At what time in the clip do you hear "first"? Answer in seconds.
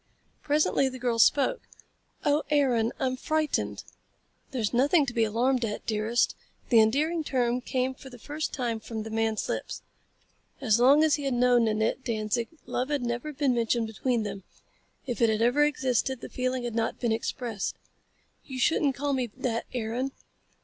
8.17-8.51